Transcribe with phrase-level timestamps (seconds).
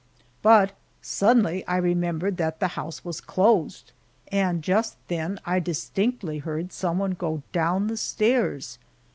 [0.41, 0.71] But
[1.03, 3.91] suddenly I remembered that the house was closed,
[4.29, 8.79] and just then I distinctly heard some one go down the stairs.